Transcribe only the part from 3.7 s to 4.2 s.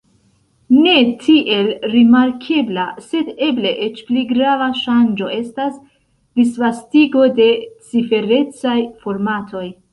eĉ